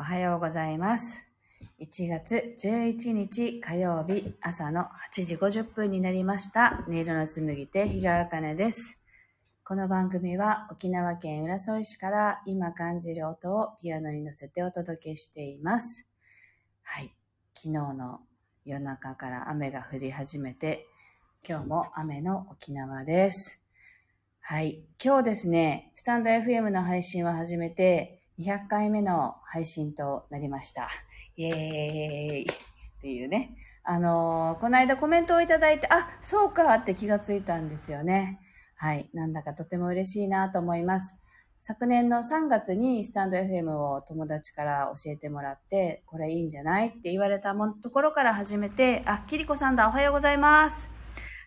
[0.00, 1.28] おはようございます。
[1.78, 6.82] 1月11日火曜日朝の8時50分になりました。
[6.88, 8.98] 音色の紡ぎ手、日川茜です。
[9.62, 16.08] この番組は沖縄県浦添市から今感じる音をピアノに乗せてお届けしています。
[16.82, 17.14] はい。
[17.52, 18.20] 昨日の
[18.64, 20.86] 夜中から雨が降り始めて、
[21.46, 23.60] 今日も雨の沖縄です。
[24.40, 24.82] はい。
[25.04, 30.88] 今日ですね、スタンド FM の配信を始めて200回目の配信となりました。
[31.36, 31.54] イエー
[32.38, 32.46] イっ
[33.02, 33.54] ていうね。
[33.84, 38.40] あのーこの間コメントをいただいて、あ、そうかって気がついたんですよね。
[38.76, 39.10] はい。
[39.12, 41.14] なんだかとても嬉しいなと思います。
[41.58, 50.90] 昨年の3月にスタンド FM を友達から教えてもらって、これいいんじゃないって言われたもところから始めて、あ、キリコさんだ、おはようございます。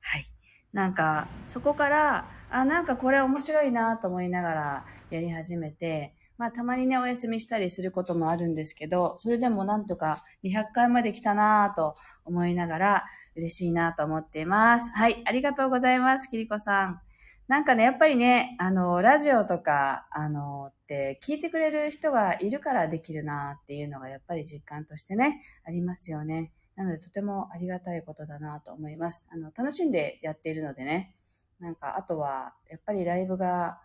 [0.00, 0.26] はい。
[0.72, 14.90] なんか、そこから、あ、なんかこれ面白いなと思いながらやり始めて、まあたまにね、お休みしたりすることもあるんですけど、それでもなんとか200回まで来たなぁと思いながら嬉しいなと思っています。
[14.92, 17.00] はい、ありがとうございます、キリコさん。
[17.48, 26.52] なんかね、やっぱりね、あの、ラジオとか、あの、って聞いてくれる人がいるからできるなっていうのがやっぱり実感としてね、ありますよね。
[26.76, 29.26] なのでとてもありがたいことだなと思います。
[29.30, 31.16] あの、楽しんでやっているのでね、
[31.58, 33.80] なんかあとはやっぱりライブが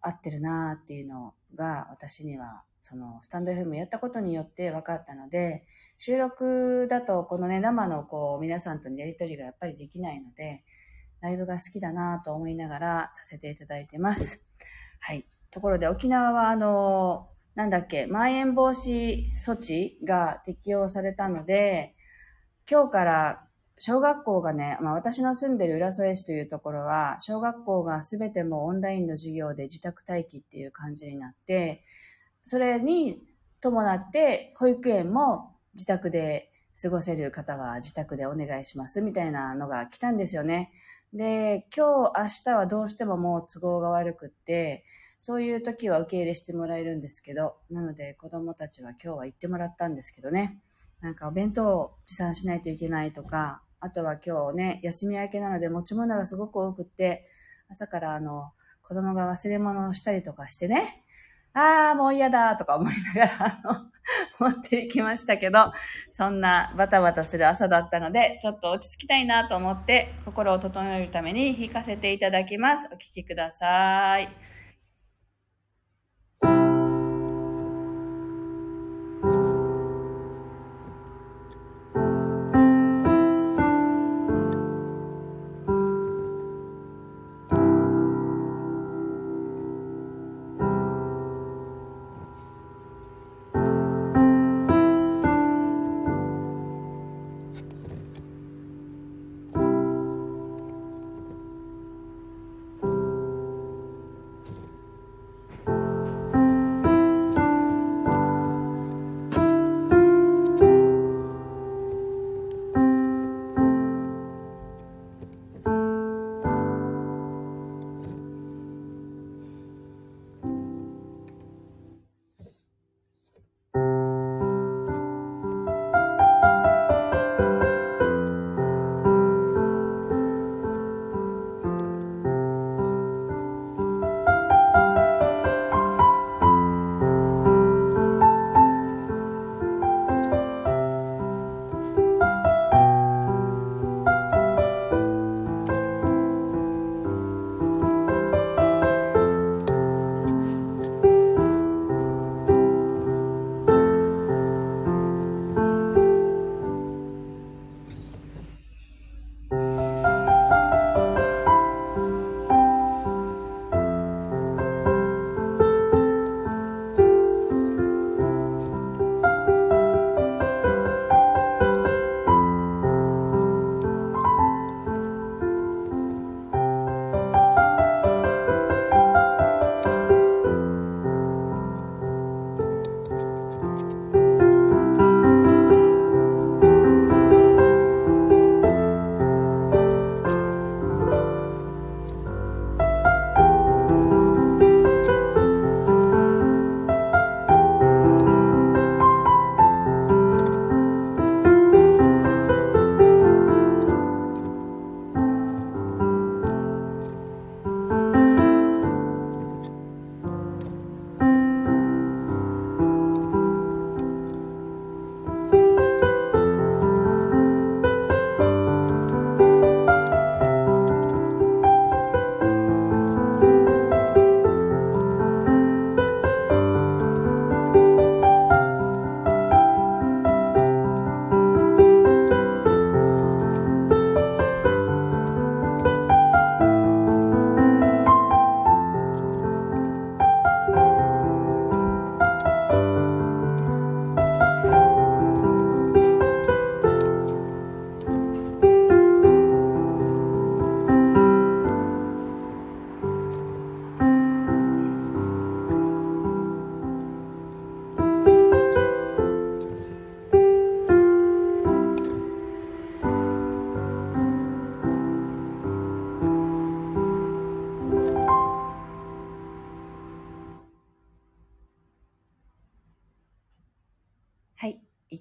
[0.00, 5.64] 合ってるなっていうのが私にはそのスタンド FM やったことによって分かったので
[5.96, 10.64] 収録だとこのね生のこう皆さんとのやり取りがやっぱりできないので
[11.20, 14.44] ライブが好きだなと思いながらさせていただいてます。
[15.00, 15.26] はい。
[15.50, 17.28] ところで沖縄はあの
[17.58, 21.96] なんだっけ、まん延防止措置が適用されたので、
[22.70, 23.47] 今日から
[23.78, 31.82] 小学校がね、まあ私の住んでる浦添市というところは、小学校がすべてもオンラインの授業で自宅待機っていう感じになって、
[32.42, 33.22] それに
[33.60, 36.50] 伴って保育園も自宅で
[36.80, 40.70] 過ごせる方は自宅でお願いしますみたいなのが来たんですよね。
[41.12, 44.84] で、今日、明日はどうしてももう都合が悪くって、
[45.18, 50.60] そういう時は受け入れしてもらえるんですけど、なので子供たちは今日は行ってもらったんですけどね。
[51.00, 57.26] なんかお弁当を持参しないといけないとか、あとは今日ね、休み明けなので持ち物がすごく多くって、
[57.68, 58.52] 朝からあの、
[58.82, 61.04] 子供が忘れ物をしたりとかしてね、
[61.54, 63.74] ああ、もう嫌だとか思いながら、あ
[64.40, 65.72] の、持っていきましたけど、
[66.10, 72.88] そんなバタバタする朝だったので、ちょっと落ち着きたいなと思って、心を整えるために弾かせていただきます。
[72.92, 74.24] お聴きください。
[74.24, 74.57] はい。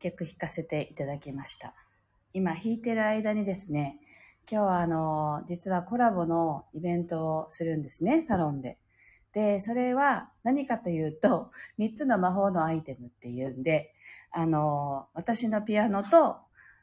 [0.00, 1.74] 曲弾かせていただきました。
[2.32, 4.00] 今弾いてる間にですね、
[4.50, 8.78] 今日はあの、実はコラボのイベントをするんですね、サロンで。
[9.32, 13.94] で、それは何かというと、3つの魔法のアイテムっていうんで、
[14.32, 16.38] あの、私のピアノと、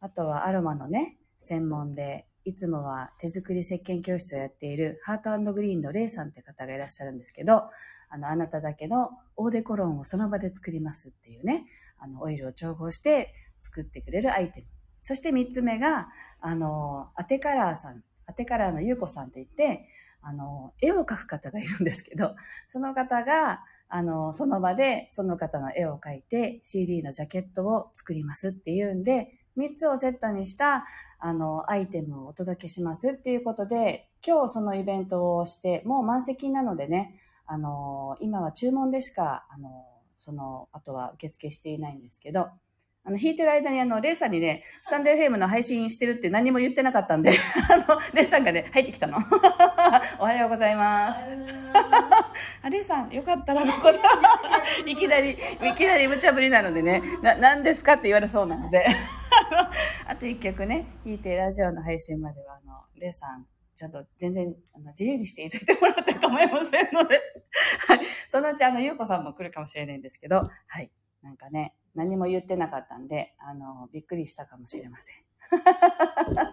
[0.00, 7.64] あとはアロマのね、専門で、いつもは手作り石鹸教室をやっているハートグリーンのレイさんって方がいらっしゃるんですけど、
[8.10, 11.66] あの、あなただけのオーデコロンをその場で作りますっていうね、
[11.98, 14.66] あの、オイルを調合して作ってくれるアイテム。
[15.02, 16.08] そして三つ目が、
[16.40, 19.88] あの、アテカラーさん、アテカラーのゆうこさんって言って、
[20.22, 22.34] あの、絵を描く方がいるんですけど、
[22.66, 30.84] その方が、あの、その場でその方の絵を描いて CD のジャケットを作りますっていうんで、3つをセットにした
[31.18, 37.14] あのアイテムをお届けしますっていうことで、今日そのイベントをして、もう満席なのでね、
[37.50, 39.86] あの、今は注文でしか、あの、
[40.18, 42.50] その、あとは受付していないんですけど、
[43.04, 47.30] あの、弾いてる間にあの、レイさんにね、スタンド FM の配信してるって何も言ってなかったんで、
[47.72, 49.16] あの、レイさんがね、入ってきたの。
[50.20, 51.22] おはようございます。
[52.60, 55.36] あ、レイさん、よかったら、ここで、いきなり、い
[55.74, 58.84] きなり無茶ぶりなのでね、な、何ですかって言われそうなので、
[60.06, 63.46] あと一曲ね、弾いてラジオの配信までは、あの、レイさん、
[63.78, 67.20] ちょっと全然あの自由にしていただいてもらったか構いませんので、
[67.86, 68.00] はい。
[68.26, 70.90] そのうちあの、ゆうこさんも来るかもしれないんですけど、はい。
[71.22, 75.16] なんかね、何も言ってなかったんで、あの、びっくりしたかもしれません。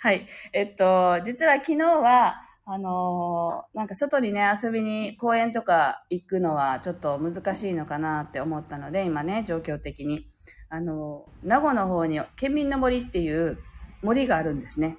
[0.00, 0.26] はい。
[0.54, 10.28] えっと、実は昨日は、あのなんか外にね、遊びに公園とか行くのはちょっと難しいのかなって思ったので、今ね、状況的に。
[10.68, 13.58] あの名護の方に県民の森っていう
[14.02, 14.98] 森があるんですね。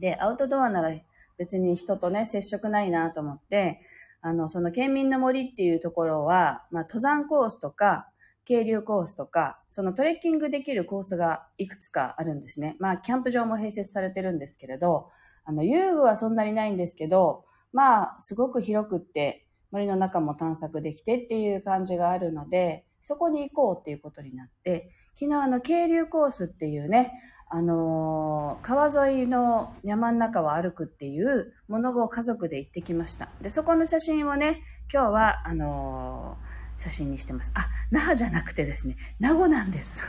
[0.00, 0.90] で、アウトドアなら
[1.38, 3.80] 別に人とね、接触ないなと思って、
[4.22, 8.08] あの、その県民の森っていうところは、まあ、登山コースとか、
[8.44, 12.76] 渓流コースとか、そのトレッキングできるコースがいくつかあるんですね。
[12.80, 15.08] まあ、キャンプ場も併設されてるんですけれど、
[15.44, 27.12] あの、遊具はそんなにないんですけど、まあ、すごく広くって、森の中も探索できてっていう感じがあるので、そこに行こうっていうことになって、昨日あの、渓流コースっていうね、
[27.48, 33.28] あのー、川沿いの山の中を歩くっていうものを家族で行ってきました。
[33.40, 37.52] で、そこの写真をね、今日は、あのー、写真にしてます。
[37.54, 40.02] あ、那覇じゃなくてですね、名護なんです。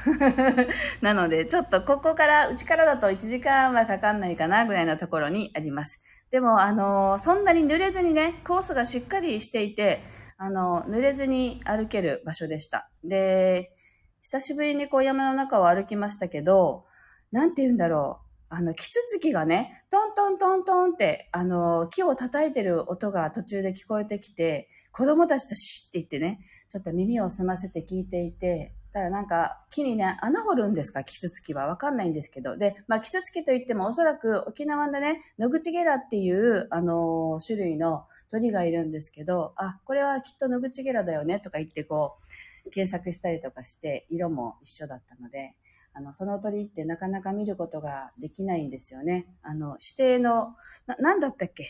[1.02, 6.00] なので、ちょっとここから、うちからだと1時間はかかんないかなぐらいのところにあります。
[6.30, 10.04] でも、あのー、そんなに濡れずにね、コースがしっかりしていて、
[10.44, 12.90] あの、濡れずに歩ける場所でした。
[13.04, 13.72] で、
[14.24, 16.84] 久しぶりにこう山の中を歩きましたけど、
[17.32, 18.56] なんて言うんだろう。
[18.56, 31.68] あの、キツツキがね、トントントントンって、あの、木を叩いてる音が途中で聞こえてきて、子供たちとシッって言ってね、ちょっと耳を澄ませて聞いていて、ただなんか木にね、穴掘るんですかキツツキは。
[31.68, 32.58] わかんないんですけど。
[32.58, 42.18] で、まあキツツキといってもおそらく沖縄でね、野口ゲラっていう、あのー、種類の鳥がいるんですけど、あ、これはきっと野口ゲラだよねとか言ってこ
[42.66, 45.56] う、検索したりとかして、色も一緒だったので、
[45.94, 49.28] あの、その鳥ってなかなか見ることができないんですよね。
[49.42, 50.56] あの、指定の、
[50.88, 51.70] な、なんだったっけ？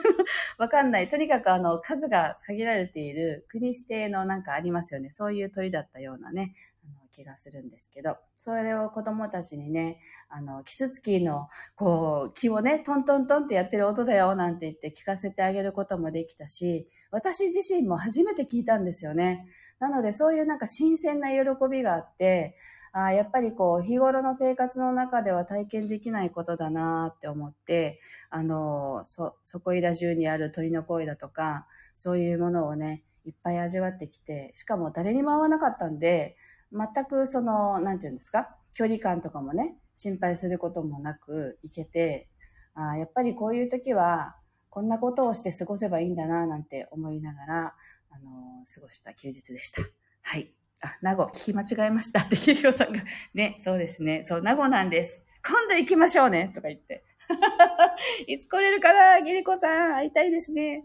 [0.58, 1.08] わかんない。
[1.08, 5.10] とにかくあの、数が限られている国指定のなんかありますよね。
[5.10, 6.54] そういう鳥だったようなね、
[6.84, 19.46] あの気がするんですけど、それを子供たちにね、あの、キツツキの、こう、木をね、トントントンってやってる音だよ、なんて言って聞かせてあげることもできたし、私自身も初めて聞いたんですよね。
[19.78, 22.54] なので、そういうなんか新鮮な喜びがあって、
[22.98, 28.00] あやっぱりこう、日頃の生活の中では体験できないことだなって思って、
[28.30, 36.36] あの、そ、そこいら中にある鳥の声だとか、そういうものをね、いっぱい味わってきて、しかも誰にも会わなかったんで、
[36.72, 42.30] 全くその、なんていうんですか、距離感とかもね、心配することもなく行けて、
[42.72, 44.36] あやっぱりこういう時は、
[44.70, 47.74] こんなことをして過ごせばいいんだな、なんて思いながら、
[48.10, 49.82] あの、過ごした休日でした。
[50.22, 50.65] はい。
[50.82, 53.02] あ、名護、聞き間違えましたって、キリオさんが。
[53.34, 54.24] ね、そうですね。
[54.26, 55.24] そう、名護なんです。
[55.46, 57.04] 今度行きましょうねとか言って。
[58.26, 59.20] いつ来れるかな？
[59.22, 60.84] ギリコさん、会いたいですね。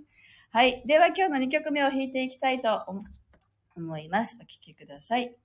[0.51, 0.83] はい。
[0.85, 2.83] では今日の2曲目を弾いていきたいと
[3.75, 4.37] 思います。
[4.39, 5.35] お聴きください。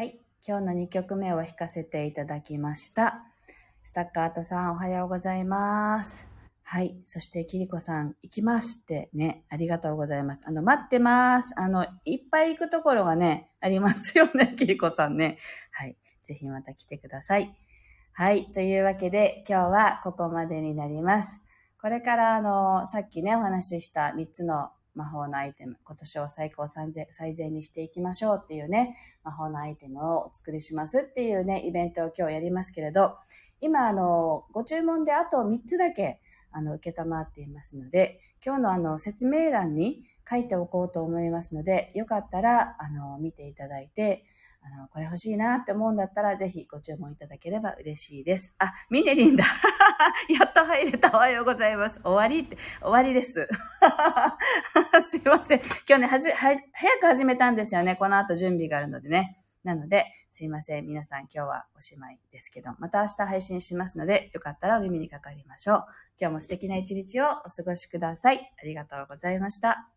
[0.00, 0.18] はい。
[0.48, 3.22] 今日の2曲目を弾かせていただきました。
[3.82, 6.26] スタッカートさん、おはようございます。
[6.62, 6.96] はい。
[7.04, 10.44] そして、キリコさん、行きますってね、ありがとうございます。
[10.46, 11.52] あの、待ってます。
[11.58, 15.36] あの、いっぱい行くところがね、ありますよね、 キリコさんね。
[15.70, 15.98] はい。
[16.24, 17.54] ぜひまた来てください。
[18.14, 18.50] はい。
[18.52, 21.42] というわけで、今日はここまでになります。
[21.78, 33.16] これから、あの、さっきね、お話しした3つの魔法のアイテム、今年を最高最善最善にしていきましょうっていうね、魔法のアイテムをお作りしますっていうね、イベントを今日やりますけれど、
[33.60, 36.20] 今、あの、ご注文であと3つだけ、
[36.50, 44.24] あの、受けたまっていますので、今日のあの、説明欄に書いておこうと思いますので、よかったら、あの、見ていただいて、
[44.62, 48.54] あの、これ欲しいなって思うんだったら、ぜひご注文いただければ嬉しいです。
[48.58, 49.44] あ、ミネリンだ。
[50.28, 51.10] やっと入れた。
[51.14, 52.00] おはようございます。
[52.02, 53.48] 終わりって、終わりです。
[55.02, 55.60] すいません。
[55.88, 57.96] 今日ね、はじ、は、早く始めたんですよね。
[57.96, 59.36] この後準備があるのでね。
[59.64, 60.86] なので、すいません。
[60.86, 65.84] 皆さん今日はおしまいですけど、また明日配信しますので、よかったらお耳にかかりましょう。
[66.18, 68.52] 今日も素敵な一日をお過ごしください。
[68.58, 69.90] ありがとうございました。